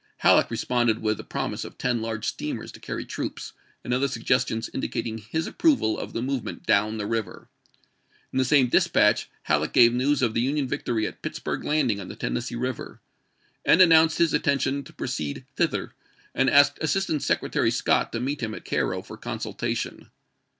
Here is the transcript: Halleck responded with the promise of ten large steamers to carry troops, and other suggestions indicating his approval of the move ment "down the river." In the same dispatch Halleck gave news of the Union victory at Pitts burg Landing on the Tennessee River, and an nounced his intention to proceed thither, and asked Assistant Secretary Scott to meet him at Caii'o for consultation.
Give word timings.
Halleck 0.17 0.49
responded 0.49 0.97
with 1.03 1.17
the 1.17 1.23
promise 1.23 1.63
of 1.63 1.77
ten 1.77 2.01
large 2.01 2.25
steamers 2.25 2.71
to 2.71 2.79
carry 2.79 3.05
troops, 3.05 3.53
and 3.83 3.93
other 3.93 4.07
suggestions 4.07 4.67
indicating 4.73 5.19
his 5.19 5.45
approval 5.45 5.95
of 5.99 6.13
the 6.13 6.23
move 6.23 6.43
ment 6.43 6.65
"down 6.65 6.97
the 6.97 7.05
river." 7.05 7.49
In 8.33 8.39
the 8.39 8.43
same 8.43 8.65
dispatch 8.67 9.29
Halleck 9.43 9.73
gave 9.73 9.93
news 9.93 10.23
of 10.23 10.33
the 10.33 10.41
Union 10.41 10.67
victory 10.67 11.05
at 11.05 11.21
Pitts 11.21 11.37
burg 11.37 11.63
Landing 11.63 11.99
on 11.99 12.07
the 12.07 12.15
Tennessee 12.15 12.55
River, 12.55 12.99
and 13.63 13.79
an 13.79 13.91
nounced 13.91 14.17
his 14.17 14.33
intention 14.33 14.83
to 14.85 14.91
proceed 14.91 15.45
thither, 15.55 15.93
and 16.33 16.49
asked 16.49 16.79
Assistant 16.81 17.21
Secretary 17.21 17.69
Scott 17.69 18.11
to 18.11 18.19
meet 18.19 18.41
him 18.41 18.55
at 18.55 18.65
Caii'o 18.65 19.05
for 19.05 19.17
consultation. 19.17 20.09